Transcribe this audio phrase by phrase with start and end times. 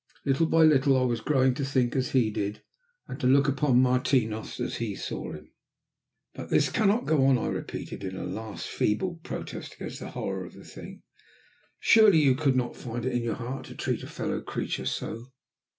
[0.25, 2.63] Little by little I was growing to think as he did,
[3.07, 5.51] and to look upon Martinos as he saw him.
[6.33, 9.75] "But this cannot go it cannot go on," I repeated, in a last feeble protest
[9.75, 11.03] against the horror of the thing.
[11.79, 15.27] "Surely you could not find it in your heart to treat a fellow creature so?"